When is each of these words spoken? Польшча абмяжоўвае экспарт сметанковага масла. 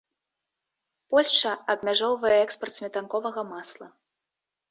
Польшча 1.15 1.51
абмяжоўвае 1.75 2.33
экспарт 2.45 2.73
сметанковага 2.79 3.41
масла. 3.53 3.87